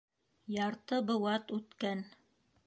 [0.53, 2.03] Ярты быуат үткән!